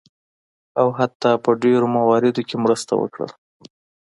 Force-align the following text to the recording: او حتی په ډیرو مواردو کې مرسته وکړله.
او 0.79 0.87
حتی 0.99 1.31
په 1.43 1.49
ډیرو 1.63 1.87
مواردو 1.95 2.41
کې 2.47 2.55
مرسته 2.63 2.93
وکړله. 3.01 3.35